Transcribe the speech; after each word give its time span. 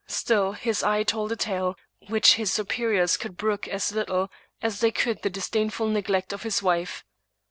Still 0.07 0.53
his 0.53 0.81
eye 0.81 1.03
told 1.03 1.31
a 1.31 1.35
tale 1.35 1.75
which 2.07 2.33
his 2.33 2.51
superiors 2.51 3.17
could 3.17 3.37
brook 3.37 3.67
as 3.67 3.91
little 3.91 4.31
as 4.59 4.79
they 4.79 4.89
could 4.89 5.21
the 5.21 5.29
disdainful 5.29 5.85
neglect 5.89 6.33
of 6.33 6.41
his 6.41 6.63
wife. 6.63 7.05